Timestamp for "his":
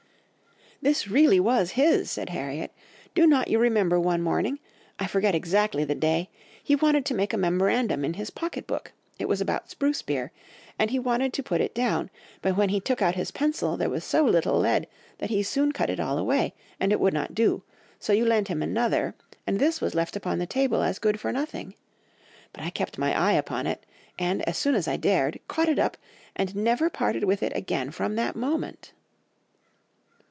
1.67-2.09, 8.15-8.31, 13.13-13.29